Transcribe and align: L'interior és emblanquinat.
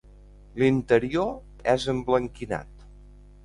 L'interior 0.61 1.29
és 1.77 1.87
emblanquinat. 1.95 2.91